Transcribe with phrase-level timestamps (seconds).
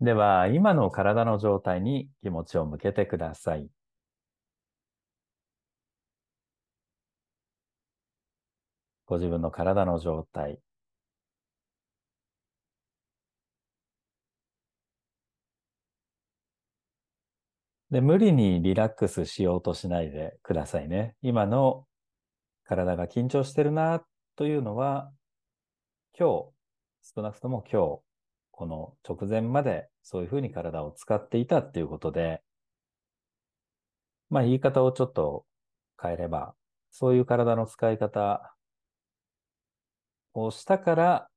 [0.00, 3.68] では、今の体の状態に気持ちを向けてください。
[9.04, 10.58] ご自分の体の状態。
[17.90, 21.16] で、無理にリラックスしようとしないでくださいね。
[21.22, 21.86] 今の
[22.64, 24.04] 体が緊張してるな
[24.36, 25.12] というのは、
[26.18, 28.09] 今日、少なくとも今日、
[28.60, 32.42] この直前までそういうふうに体を使っていたっていうことで、
[34.28, 35.46] まあ言い方をちょっと
[35.98, 36.52] 変えれば、
[36.90, 38.54] そういう体の使い方
[40.34, 41.28] をしたから、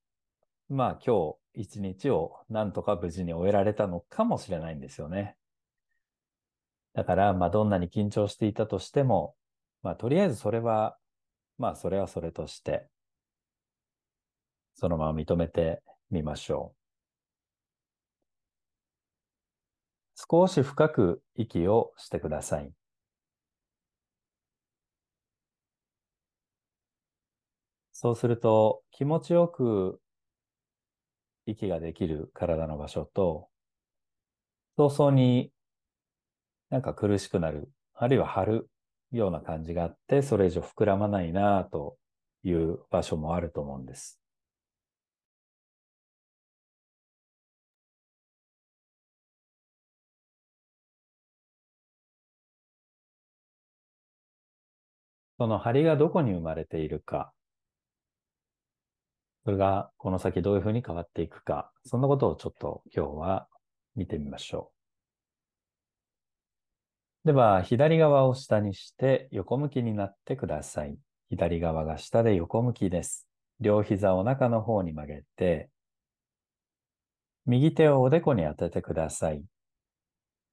[0.67, 5.37] まあ今日一日をなんとか無事に終えられたのかもしれないんですよね。
[6.93, 9.33] だから、まあどんなに緊張していたとしても、
[9.81, 10.97] まあとりあえずそれは、
[11.57, 12.89] まあそれはそれとして、
[14.75, 15.81] そのまま認めて
[16.11, 16.82] みましょう。
[20.15, 22.73] 少し深く息をしてください。
[27.91, 30.01] そうすると気持ちよく
[31.45, 33.47] 息ができる体の場所と、
[34.77, 35.51] 早々に
[36.69, 38.69] なんか苦しくなる、あるいは張る
[39.11, 41.97] ような感じがあって、それ以上膨らまないなと
[42.43, 44.22] いう場所もあると思うんです。
[55.43, 57.33] その張りがどこに生まれているか、
[59.43, 63.49] それがこの先どういうふうに変わっていくか、そんなことをちょっと今日は
[63.93, 64.71] 見てみましょ
[67.25, 67.27] う。
[67.27, 70.97] では、左側を下にして横向きになってください。
[71.29, 73.27] 左側が下で横向きです。
[73.59, 75.69] 両膝を中の方に曲げて、
[77.45, 79.43] 右手をおでこに当ててください。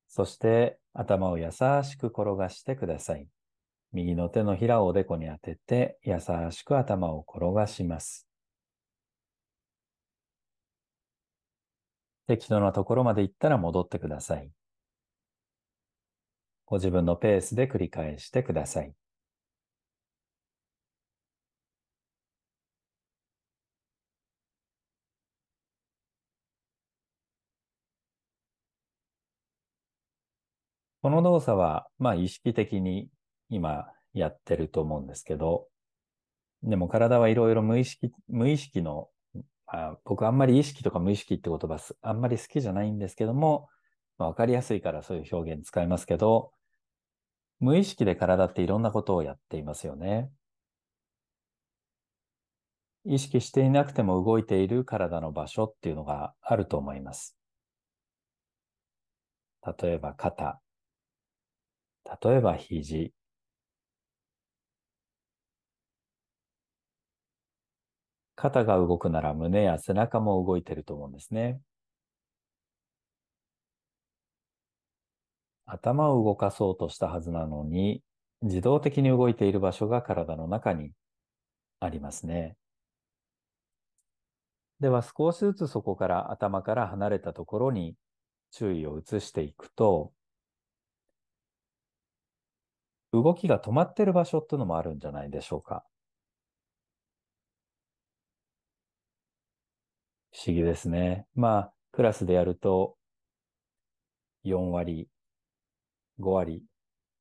[0.08, 3.28] そして頭を優しく転がしてください。
[3.92, 6.18] 右の手のひらをおでこに当てて、優
[6.50, 8.26] しく頭を転がします。
[12.26, 14.50] 適当なところまで行ったら戻ってください。
[16.64, 18.94] ご自分のペースで繰り返してください。
[31.02, 33.08] この動作は、まあ意識的に
[33.50, 35.66] 今やってると思うんですけど、
[36.62, 39.08] でも体はいろいろ無意識、無意識の、
[39.66, 43.68] あ僕あんまり意識とか無意識って言葉あんまり好きじゃないんですけども、
[44.18, 46.52] まあ、わかりやすいからそういう表現使いますけど、
[47.60, 50.30] 無意識で体っていろんなことをやっていますよね。
[53.04, 57.36] 意識していなくても動いている体の場所っていうのがあると思います。
[59.80, 60.60] 例えば肩、
[62.22, 63.12] 例えば肘、
[68.40, 71.60] 肩が動くなら胸や背中も動いてると思うんですね。
[75.66, 78.02] 頭を動かそうとしたはずなのに、
[78.42, 80.92] 自動的に動いている場所が体の中に
[81.80, 82.56] ありますね。
[84.80, 87.94] では少しずつそこから頭から離れたところに
[88.50, 90.12] 注意を移していくと、
[93.12, 95.84] 動きが止まってる場所っていうのもあるんじゃないでしょうか。
[100.32, 101.26] 不思議ですね。
[101.34, 102.96] まあ、クラスでやると、
[104.44, 105.08] 4割、
[106.18, 106.62] 5割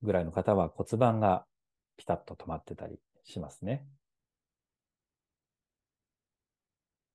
[0.02, 1.46] ぐらいの方は骨盤が
[1.98, 3.86] ピタッと止まってたりしますね。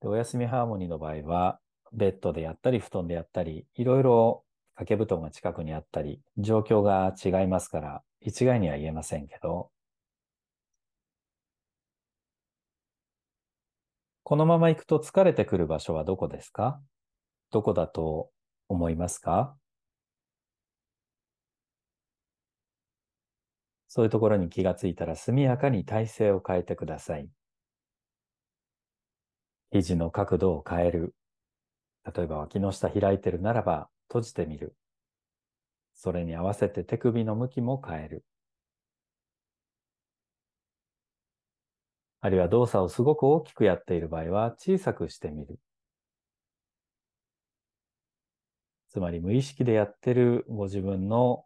[0.01, 1.59] でお休みハーモニーの場合は、
[1.93, 4.43] ベッドでやったり、布団でやったり、いろいろ
[4.75, 9.71] 掛け布団が近くにあったり、状況が違いますから、一概には言えませんけど、
[14.27, 16.81] このまま行くと疲れてくる場所はどこですか？
[17.51, 18.31] どこだと
[18.67, 19.55] 思いますか？
[23.87, 27.29] そういうところに気がついたら速やかに体勢を変えてください。
[29.71, 31.13] 肘の角度を変える。
[32.11, 34.75] 例えば脇の下開いてるならば閉じてみる。
[35.93, 38.25] それに合わせて手首の向きも変える。
[42.25, 45.59] あるいは動作をすごく大きくやっている場合は小さくしてみる。
[48.89, 51.45] つまり無意識でやってるご自分の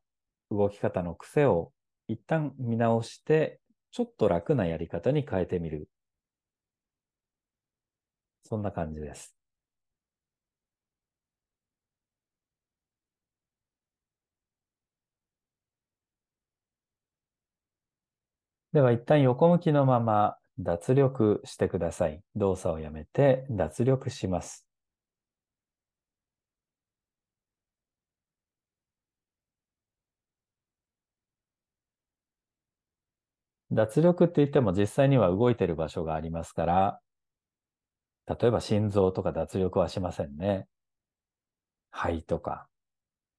[0.50, 1.74] 動き方の癖を
[2.08, 3.60] 一旦見直して、
[3.92, 5.90] ちょっと楽なやり方に変えてみる。
[8.44, 9.36] そんな感じです。
[18.72, 22.22] では一旦横向きのまま脱力してください。
[22.36, 24.66] 動作をやめて脱力します。
[33.72, 37.00] 脱力って言っても実際には動いてる場所がありますから、
[38.28, 40.68] 例えば心臓とか脱力はしませんね。
[41.92, 42.68] 肺とか。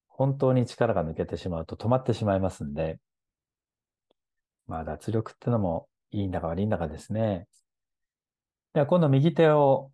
[0.07, 2.99] 本当に力が抜けてしまうと止まってしまいますんで、
[4.67, 7.47] まあ脱力ってのもいいんだか悪いんだかですね。
[8.73, 9.91] では今度右手を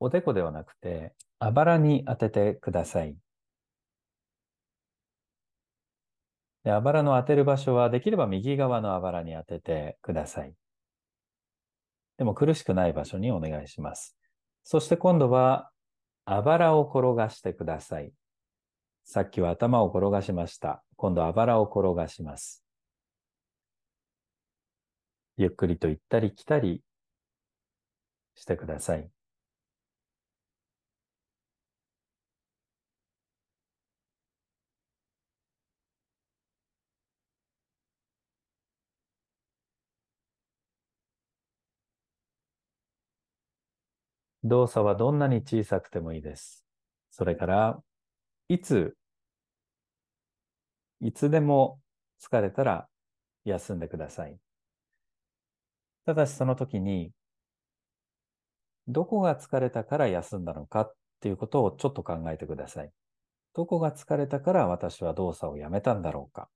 [0.00, 3.16] おでこではなくて、あばらに当ててください。
[6.64, 10.54] で、あばらの当てる場所はできれば右側のあばらに当ててください。
[12.18, 14.16] でも苦しくない場所にお願いします。
[14.62, 15.70] そして今度は、
[16.24, 18.12] あばらを転がしてください。
[19.04, 20.84] さっきは頭を転がしました。
[20.96, 22.62] 今度あばらを転がします。
[25.36, 26.82] ゆっくりと行ったり来たり
[28.34, 29.10] してください。
[44.44, 46.64] 動作はどんなに小さくてもいいです。
[47.10, 47.82] それから、
[48.48, 48.96] いつ、
[51.02, 51.80] いつでも
[52.22, 52.88] 疲れたら
[53.44, 54.38] 休んでください。
[56.06, 57.12] ただしその時に、
[58.88, 62.90] どこが疲れたから休んだのかっていうことをちょっと考えてください。
[63.54, 66.48] どこが疲れたから私は動作をやめたんだろうか。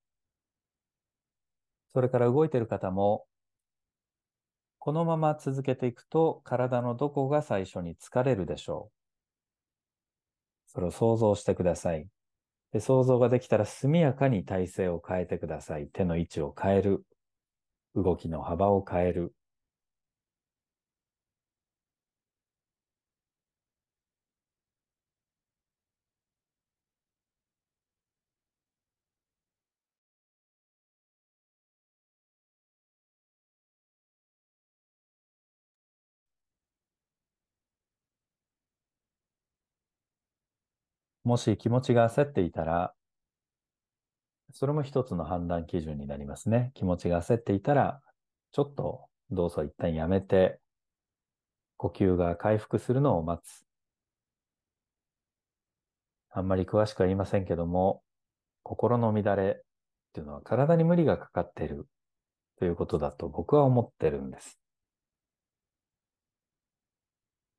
[1.93, 3.27] それから動いている方も
[4.79, 8.97] このまま続けていくと体のどこが最初に疲れるでしょう。
[10.71, 12.09] それを想像してください。
[12.73, 15.89] で想像ができたら速やかに体勢を変えてください。
[15.89, 17.06] 手の位置を変える。
[17.97, 19.35] 動きの幅を変える。
[41.25, 42.95] もし気持ちが焦っていたら、
[44.53, 46.73] それも一つの判断基準になりますね。
[46.75, 48.01] 気持ちが焦っていたら、
[48.53, 50.61] ちょっと動作を一旦やめて、
[51.77, 53.65] 呼吸が回復するのを待つ。
[56.31, 58.03] あんまり詳しくは言いませんけども、
[58.63, 59.63] 心の乱れっ
[60.13, 61.87] ていうのは体に無理がかかっている
[62.59, 64.59] ということだと僕は思ってるんです。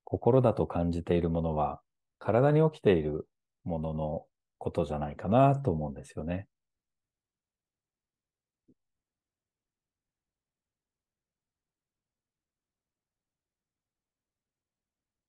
[0.04, 1.82] 心だと感じているものは
[2.18, 3.28] 体に起きている
[3.64, 4.26] ものの
[4.58, 6.48] ことじゃないかなと思うんですよね。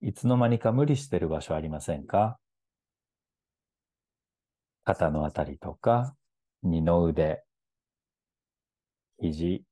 [0.09, 2.39] いつの間にか無理してる場所ありませんか？
[4.85, 6.17] 肩のあたりとか、
[6.63, 7.45] 二の腕、
[9.21, 9.67] 肘、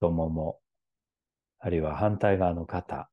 [0.00, 0.60] 太もも、
[1.58, 3.10] あるいは反対側の肩、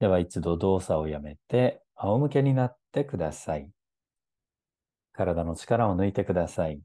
[0.00, 3.70] では一度動作をやめて仰向けになってください。
[5.12, 6.80] 体の力を抜いてください。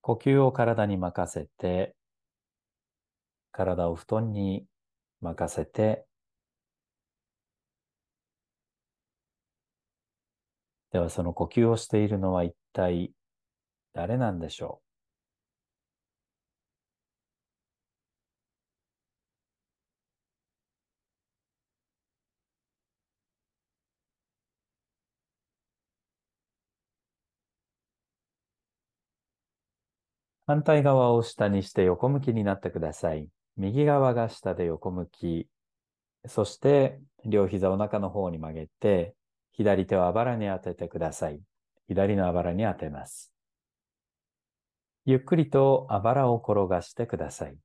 [0.00, 1.94] 呼吸を体に任せて、
[3.52, 4.66] 体を布団に
[5.20, 6.06] 任せて
[10.90, 13.12] ではその呼吸をしているのは一体
[13.92, 14.91] 誰なんでしょう？
[30.46, 33.28] 反対側を下にして横向きになってください。
[33.56, 35.48] 右側が下で横向き。
[36.26, 39.14] そして両膝お腹の方に曲げて、
[39.52, 41.40] 左手をあばらに当ててください。
[41.88, 43.32] 左のあばらに当てます。
[45.04, 47.56] ゆっくりとあばらを転がしてください。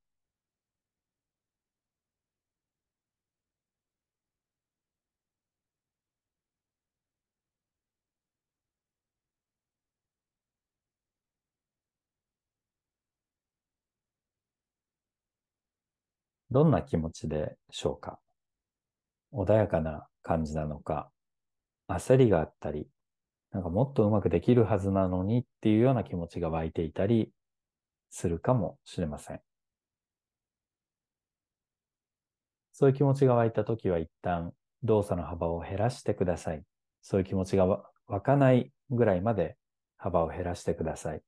[16.50, 18.18] どんな気持ちでしょうか？
[19.32, 21.10] 穏やかな感じなのか、
[21.88, 22.88] 焦りがあったり、
[23.52, 27.30] なんかもっとうまくできるはずなのにっていうような気持ちが湧いていたり
[28.10, 29.40] するかもしれません。
[32.72, 34.52] そういう気持ちが湧いたときは一旦
[34.82, 36.62] 動作の幅を減らしてください。
[37.02, 37.66] そういう気持ちが
[38.06, 39.56] 湧かないぐらいまで
[39.96, 41.22] 幅を減らしてください。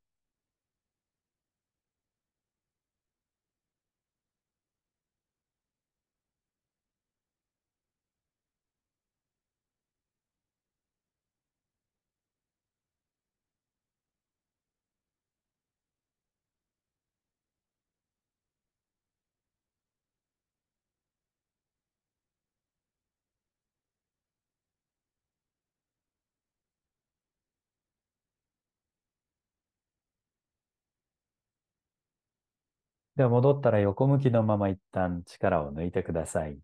[33.20, 36.58] では戻ったら横向きのまま一旦力を抜いてください。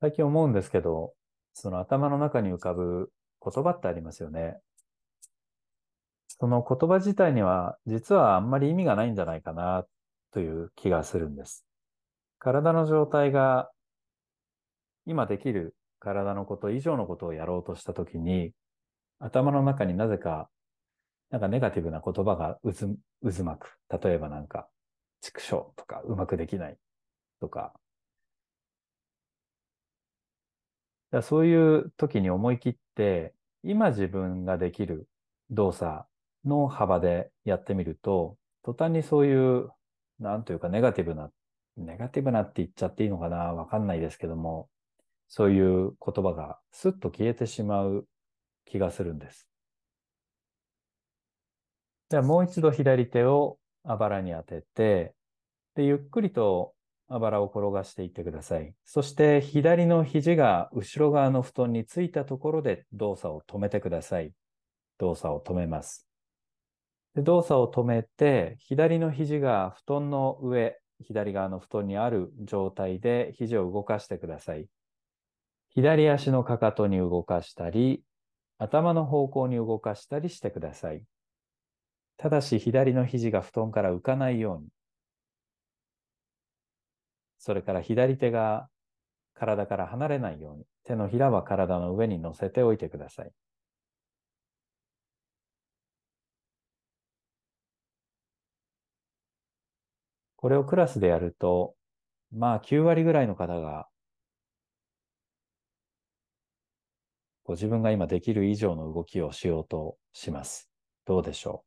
[0.00, 1.12] 最近思うんですけど、
[1.52, 3.12] その頭の中に浮かぶ
[3.44, 4.56] 言葉ってありますよね。
[6.28, 9.84] その言葉自体には実はあんまり意味がないんじゃないかな
[10.32, 11.66] という気がするんです。
[12.38, 13.70] 体の状態が
[15.10, 18.52] 今できる体のこと以上のことをやろうとしたときに、
[19.18, 20.48] 頭の中になぜか、
[21.30, 22.86] なんかネガティブな言葉が渦
[23.28, 23.76] 渦巻く。
[24.00, 24.68] 例えばなんか、
[25.20, 26.78] 畜生とか、うまくできない
[27.40, 27.74] とか。
[31.10, 35.08] だそういう時に思い切って、今自分ができる
[35.50, 36.04] 動作
[36.44, 39.70] の幅でやってみると、途端にそういう、
[40.20, 41.32] なんというかネガティブな、
[41.76, 44.70] ネガティブなって言っちゃっていいのかなわかんないですけども、
[45.30, 48.04] そういう言葉がスッと消えてしまう
[48.66, 49.48] 気がするんです。
[52.08, 55.14] ではもう一度左手をあばらに当てて、
[55.76, 56.74] で、ゆっくりと
[57.08, 58.74] あばらを転がしていってください。
[58.84, 64.32] そして左の肘が後ろ側の布団についたところで動作を止めてください。
[64.98, 66.08] 動作を止めます。
[67.14, 74.66] で動作を止めて、左の肘が布団の上、左側の布団にある状態で肘を動かしてください。
[75.70, 78.02] 左足のかかとに動かしたり、
[78.58, 81.02] 頭の方向に動かしたりしてください。
[82.16, 84.68] ただし左の肘が布団から浮かないように。
[87.38, 88.68] それから左手が
[89.34, 93.32] 体から離れないように、手のひらは体の上に乗せておいてください。
[100.36, 101.74] これをクラスでやると、
[102.32, 103.89] まあ9割ぐらいの方が
[107.50, 110.70] ご自分が今できる以上の動きをしようとします。
[111.04, 111.64] どうでしょ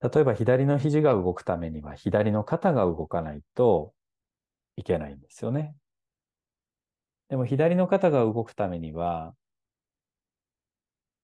[0.00, 0.08] う？
[0.08, 3.94] 例えば左の肘が動くためには左の肩が動かないと
[4.76, 5.74] いけないんですよね。
[7.30, 9.34] でも左の肩が動くためには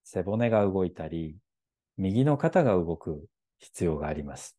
[0.02, 1.36] 背骨が動いたり
[1.98, 3.26] 右の肩が動く
[3.60, 4.56] 必要があります。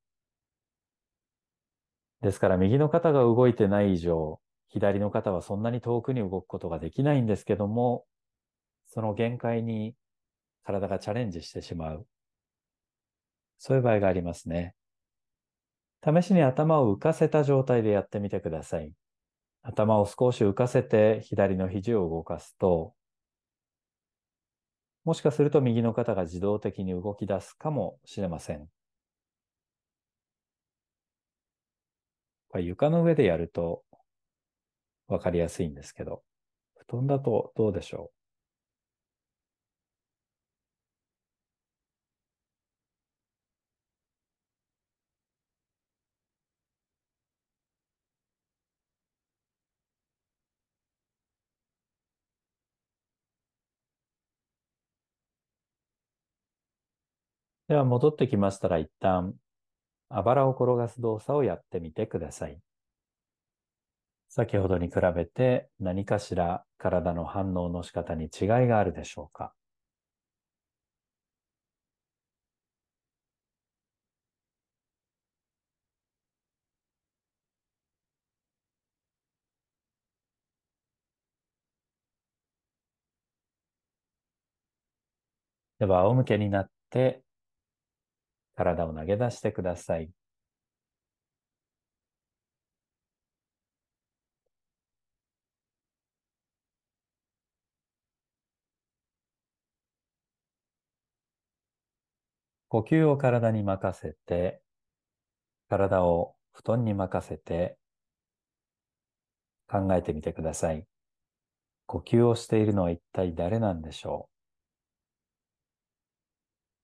[2.21, 4.39] ですから右の肩が動いてない以上
[4.69, 8.05] 左の肩はそんなに遠くに動くことができないんですけども、
[8.87, 9.95] その限界に
[10.63, 12.05] 体がチャレンジしてしまう。
[13.57, 14.75] そういう場合がありますね。
[16.03, 18.93] 試しに頭を浮かせた状態でやってみてください。
[19.61, 22.93] 頭を少し浮かせて左の肘を動かすと、
[25.03, 28.69] もしかすると右の肩が自動的に動き出すかもしれません。
[32.57, 33.83] 床の上でやると
[35.09, 36.23] わかりやすいんですけど、
[36.87, 38.11] 布団だとどうでしょう？
[57.69, 59.35] では戻ってきましたら一旦、
[60.09, 62.59] あばらを転がす動作をやってみてください。
[64.31, 69.53] 先ほどに比べて何かしら体の反応の仕方に違いがあるでしょうか？
[85.79, 87.23] では、仰向けになって
[88.55, 90.11] 体を投げ出してください。
[102.69, 104.61] 呼吸を体に任せて、
[105.69, 107.77] 体を布団に任せて
[109.67, 110.85] 考えてみてください。
[111.87, 114.29] 呼吸をしているのは一体誰なんでしょ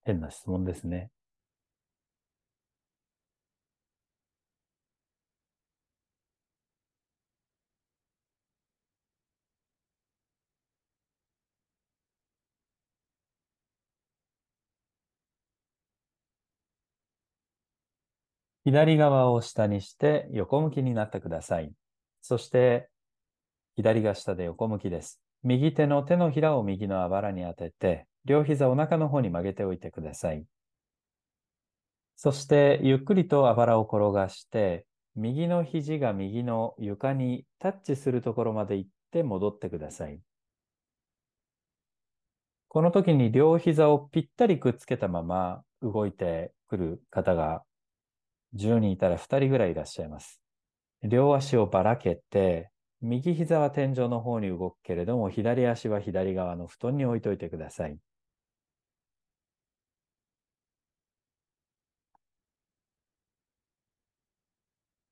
[0.05, 0.11] う？
[0.11, 1.11] 変な質問ですね。
[18.65, 21.71] 左側を下にして横向きになってください。
[22.21, 22.89] そして、
[23.75, 25.21] 左が下で横向きです。
[25.43, 30.43] 右手の手のひらを右のあばらに当てて、両膝お腹の方に曲げておいてください。
[32.15, 40.19] そして、ゆっくりとあばらを転がして、右の肘が右の床にタッチするところまで行って戻ってください。
[42.67, 47.63] この時に両膝をぴったりくっつけたまま動いてくる方が
[48.55, 50.41] 10人いたら2人ぐらいいらっしゃいます。
[51.03, 52.71] 両足をばらけて、
[53.01, 57.97] 右膝は天井の方に動くけれども、左足は左側の布団に置いといてください。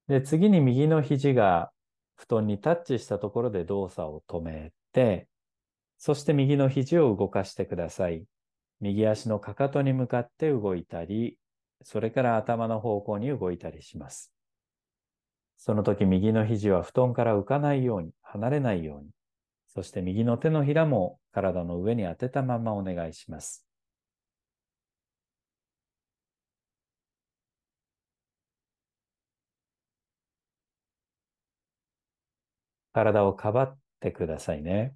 [0.07, 1.71] で、次に右の肘が
[2.15, 5.27] 布団にタッチしたところで動作を止めて、
[5.97, 8.25] そして右の肘を動かしてください。
[8.81, 11.37] 右足のかかとに向かって動いたり、
[11.83, 14.33] それから頭の方向に動いたりします。
[15.57, 19.09] その時右の肘は布団から浮かないように、離れないように、
[19.67, 23.65] そして右の手のひらも体の上に当てたままお願いします。
[32.93, 34.95] 体をかばってくださいね。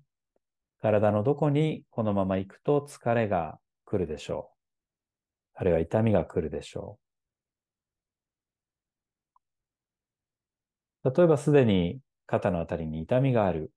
[0.82, 4.57] 体のどこにこのまま行くと疲れが来るでしょう。
[5.60, 7.00] あるいは痛みが来るでしょ
[11.04, 11.10] う。
[11.10, 13.72] 例えばすでに肩のあたりに痛みがある。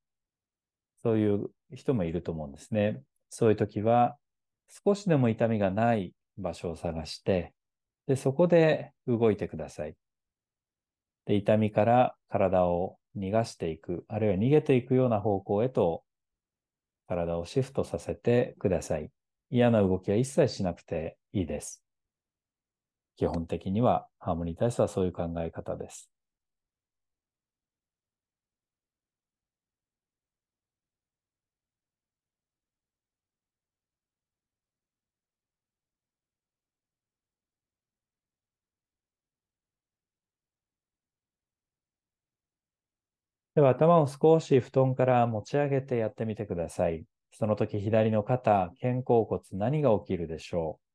[1.02, 3.02] そういう人もいると思うんですね。
[3.30, 4.18] そういう時は
[4.84, 7.54] 少しでも痛みがない場所を探して、
[8.06, 9.96] で、そこで動いてください。
[11.24, 16.04] で、痛みから体を逃がしていく、あるいは逃げていくような方向へと
[17.08, 19.10] 体をシフトさせてください。
[19.50, 21.82] 嫌な動きは一切しなくていいです。
[23.16, 26.10] 基本的にはハーモニー体操はそういう考え方です。
[43.54, 47.04] では頭を少し布団から持ち上げてやってみてください。
[47.30, 50.89] その時左の肩、肩甲骨何が起きるでしょう？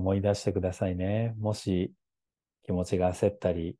[0.00, 1.34] 思い出してくださいね。
[1.38, 1.92] もし
[2.64, 3.76] 気持ちが焦ったり、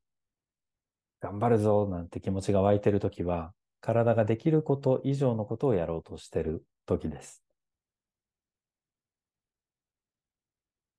[1.21, 7.43] 頑張るぞなんて気持ちが湧いてるときは、体ができること以上のことをやろうとしてる時です。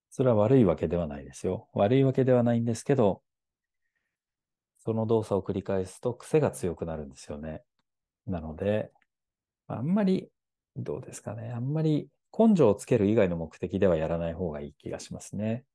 [0.10, 1.70] それは悪いわけではないですよ。
[1.74, 3.22] 悪いわけではないんですけど、
[4.80, 7.62] その動作を繰り返すと癖が強くなるんですよね。
[8.26, 8.92] なので、
[9.68, 10.30] あんまり、
[10.76, 11.52] どうですかね。
[11.52, 15.65] あんまり根性をつける以外の目的ではやらない方がいい気がしますね。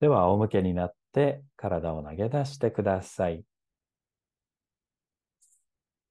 [0.00, 3.44] では、仰向けになって体を投げ出してください。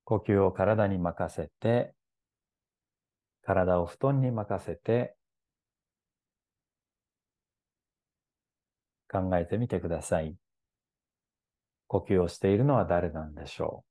[0.03, 1.95] 呼吸を体に任せて、
[3.43, 5.15] 体を布団に任せて、
[9.11, 10.35] 考えてみてください。
[11.87, 13.90] 呼吸をしているのは誰なんでしょう？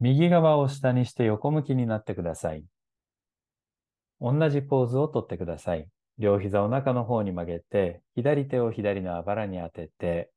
[0.00, 2.64] 右側を下にして横向きになってください。
[4.20, 5.88] 同じポーズをとってください。
[6.18, 10.30] 両膝を中の方に曲げて、左手を左のあばらに当てて、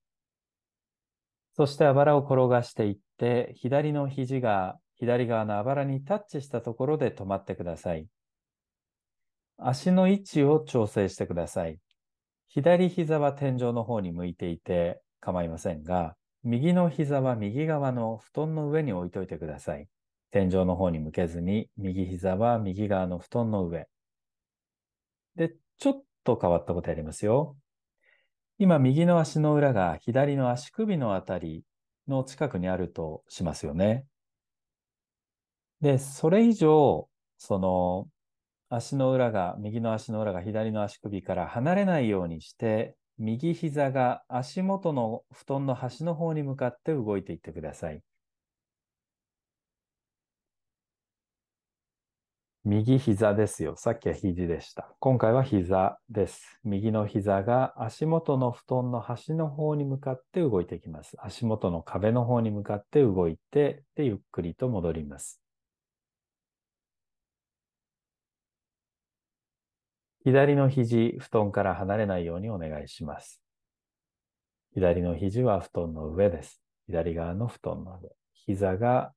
[1.55, 8.07] そしてあばらを転がしていって、左の肘が左側のあばらにタッチしたところで止まってください。
[9.57, 11.79] 足の位置を調整してください。
[12.47, 19.87] 左膝は天井の方に向いていて構いませんが、右の膝は右側の布団の上に置いといてください。
[20.31, 23.87] 天井の方に向けずに、右膝は右側の布団の上。
[25.35, 27.57] で、ちょっと変わったことやりますよ。
[28.57, 31.63] 今、右の足の裏が左の足首のあたり
[32.07, 34.05] の近くにあるとしますよね。
[35.81, 38.07] で、それ以上、その、
[38.69, 48.01] 足の裏が、右の足の裏が左の足首から離れないようにして、右膝が足元の布団の端の方に向かって動いていってください。
[52.63, 53.75] 右膝ですよ。
[53.75, 54.91] さっきは肘でした。
[54.99, 56.59] 今回は膝です。
[56.63, 61.15] 右の膝が足元の布団の端の方に向かって動いていきます。
[61.19, 65.39] 足元の壁の方に向かって動いて、で、ゆっくりと戻ります。
[70.23, 73.41] 左の肘、布団から離れないようにお願いします。
[74.73, 76.61] 左の肘は布団の上です。
[76.85, 78.09] 左側の布団の上。
[78.33, 79.13] 膝が、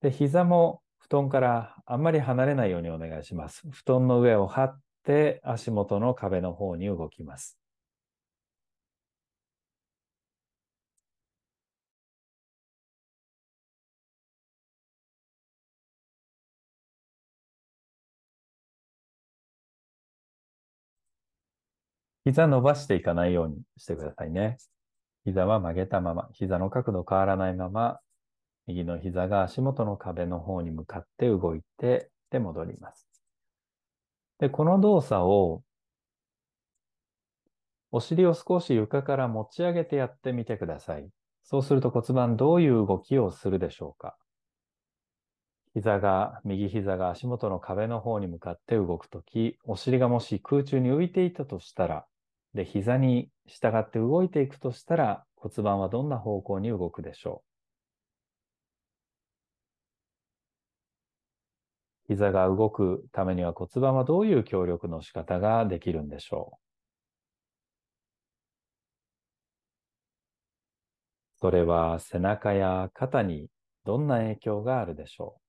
[0.00, 3.62] で、膝も布団からあんまり離れないようにお願いします。
[3.70, 7.57] 布団の上を張って足元の壁の方に動きます。
[22.28, 24.58] 膝伸ばしていかないようにしてくださいね。
[25.24, 28.00] 膝は曲げたまま、膝の角度変わらないまま、
[28.66, 33.08] 右の膝が足元の壁の方に向かって動いて、で戻ります。
[34.40, 35.62] で、この動作を、
[37.92, 41.08] お尻を少し床から持ち上げてやってみてください。
[41.44, 44.18] そうすると骨盤どういう動きをするでしょうか
[45.72, 52.04] 膝が、右膝が足元の壁の方に向かって動くとき、お尻がもし空中に浮いていたとしたら、
[52.54, 57.42] で、膝に従って動いていくとしたら、骨盤はどんな方向に動くでしょ
[62.08, 62.12] う？
[62.14, 66.58] 膝が動くためには骨盤はどういう協力の仕方ができるんでしょう？
[71.40, 73.48] それは背中や肩に
[73.84, 75.47] どんな影響があるでしょう？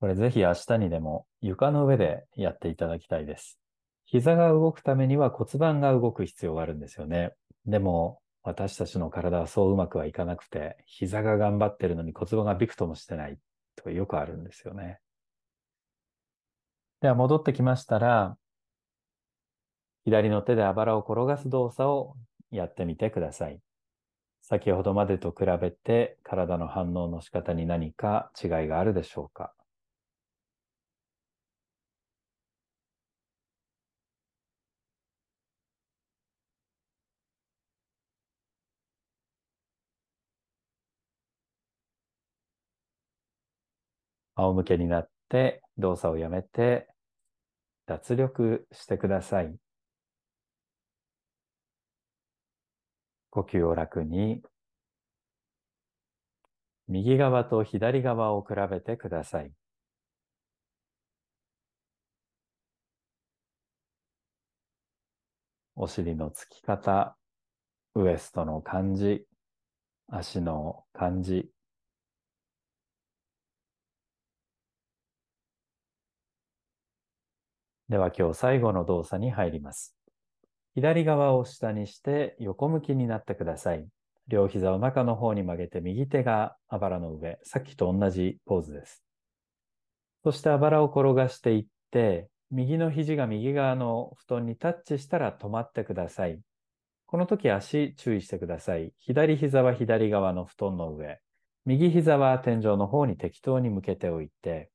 [0.00, 3.58] これぜひ明日にでも床の上でやっていただきたいです。
[4.04, 7.32] 膝が動くためには骨盤が動く必要があるんですよね。
[7.64, 13.38] でも私たちの体はそううまくはいかなくて、膝が頑張ってるのに骨盤がびくともしてない
[13.74, 15.00] とよくあるんですよね。
[17.00, 18.38] では戻ってきましたら、
[20.04, 22.14] 左の手であばらを転がす動作を
[22.52, 23.60] やってみてください。
[24.42, 29.55] 先ほどまでと比べて体の反応の仕方に何か違いがあるでしょうか
[44.36, 46.88] 仰向けになって動作をやめて
[47.86, 49.56] 脱力してください。
[53.30, 54.42] 呼吸を楽に
[56.88, 59.52] 右側と左側を比べてください。
[65.74, 67.16] お尻のつき方、
[67.94, 69.26] ウエストの感じ、
[70.08, 71.50] 足の感じ、
[77.88, 79.96] では今日最後の動作に入ります。
[80.74, 83.86] 左側を下にして横向きになってください。
[84.28, 87.38] 両膝を中の方に曲げて右手があばらの上。
[87.44, 89.04] さっきと同じポーズです。
[90.24, 96.40] そしてあばらを転がしていって、右の肘が右側の布団にタッチしたら止まってください。
[97.06, 98.92] この時足注意してください。
[98.98, 101.20] 左膝は左側の布団の上。
[101.64, 104.70] 右膝は天井の方に適当に向けておいて、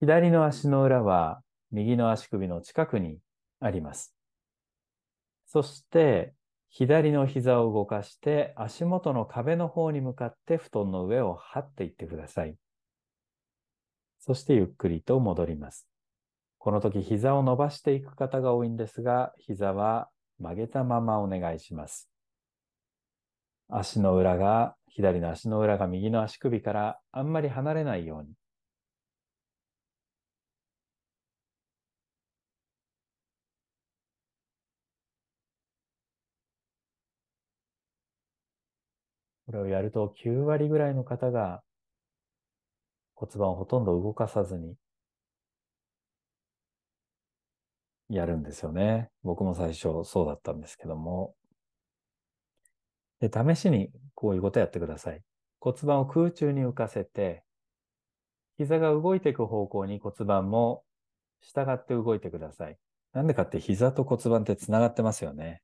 [0.00, 3.18] 左の足の裏は右の足首の近くに
[3.60, 4.14] あります。
[5.44, 6.32] そして、
[6.70, 12.56] 左の膝を動かして足元の壁の方に向かって布団の上を張っていってください。
[14.20, 15.86] そしてゆっくりと戻ります。
[16.56, 20.08] この時膝を伸ばしていく方が多いんですが、膝は
[20.38, 22.08] 曲げたままお願いします。
[23.68, 28.30] 足の裏が、左の足の裏が右の足首からあんまり離れないように、
[39.50, 41.60] これをやると9割ぐらいの方が
[43.16, 44.76] 骨盤をほとんど動かさずに
[48.08, 49.10] やるんですよね。
[49.24, 51.34] 僕も最初そうだったんですけども。
[53.18, 55.20] で、試しにこういうことやってください。
[55.58, 57.42] 骨盤を空中に浮かせて、
[58.56, 60.84] 膝が動いていく方向に骨盤も
[61.40, 62.78] 従って動いてください。
[63.14, 65.60] なんでかって膝と骨盤って繋がってますよね。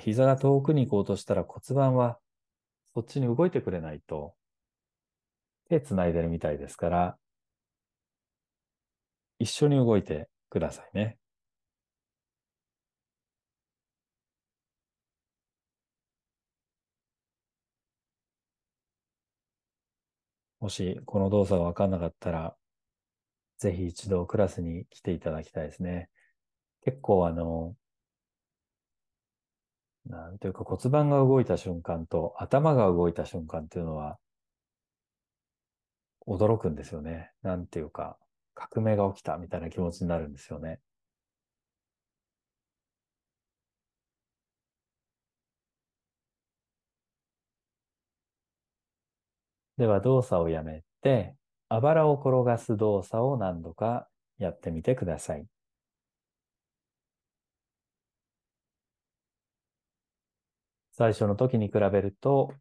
[0.00, 2.18] 膝が遠くに行こうとしたら骨盤は
[2.94, 4.36] そっちに動いてくれないと
[5.70, 7.18] 手繋いでるみたいですから、
[9.40, 11.18] 一緒に動いてくださいね。
[20.60, 22.56] もしこの動作がわかんなかったら、
[23.58, 26.10] ぜひ一度クラスに来ていただきたいですね。
[26.84, 27.76] 結構あの、
[30.10, 34.18] なんていうか骨盤が動いた瞬間と頭が動いた瞬間っていうのは
[36.26, 37.30] 驚くんですよね。
[37.42, 38.16] なんていうか
[38.54, 40.80] 革命が起きたみたいな気持ちになるんですよね。
[49.78, 51.34] では動作をやめて、
[51.70, 55.46] あばらを転がす動作を何度かやってみてください。
[61.00, 62.52] 最初の時に比べると、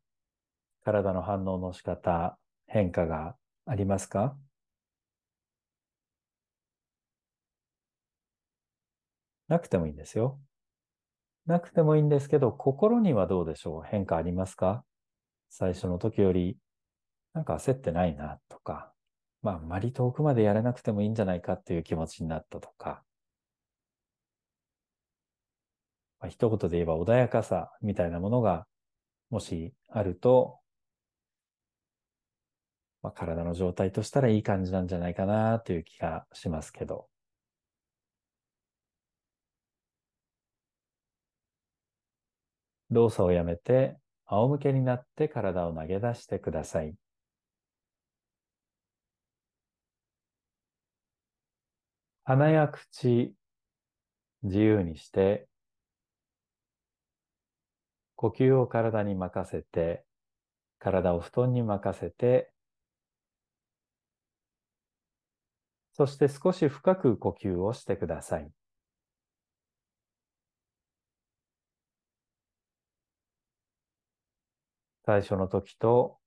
[0.85, 4.37] 体の反応の仕方、変化がありますか？
[9.49, 10.39] なくてもいいんですよ。
[11.47, 13.81] なくてもいいんですけど、心にはどうでしょう？
[13.83, 14.85] 変化ありますか？
[15.49, 16.55] 最初の時より、
[17.33, 18.93] なんか焦ってないなとか、
[19.41, 23.03] まあ、あまり遠くまでやらなくてもいいんじゃないかっていう気持ちになったとか、
[26.19, 28.67] まあ、一言で言えば穏やかさみたいなものが
[29.29, 30.59] もしあると、
[33.01, 37.07] まあ、体の状態としたらいい感じなんじゃないかなという気がしますけど。
[42.91, 46.95] 動作をやめて仰向けになって体を投げ出してください。
[52.23, 53.33] 鼻や口、
[54.43, 55.48] 自由にして
[58.19, 60.03] 呼吸を体に任せて、
[60.77, 62.51] 体を布団に任せて、
[65.93, 68.51] そして少し深く呼吸をしてください。
[75.05, 76.19] 最初の時と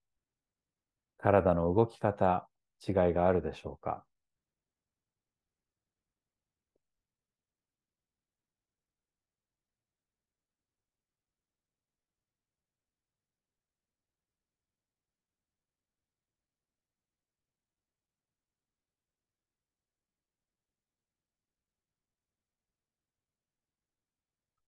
[1.19, 2.49] 体の動き方、
[2.89, 4.07] 違いがあるでしょうか？